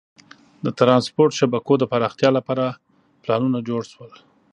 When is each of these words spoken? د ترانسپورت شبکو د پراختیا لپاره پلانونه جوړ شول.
د 0.65 0.65
ترانسپورت 0.79 1.31
شبکو 1.39 1.73
د 1.79 1.83
پراختیا 1.91 2.29
لپاره 2.37 2.65
پلانونه 3.23 3.59
جوړ 3.69 3.81
شول. 3.91 4.11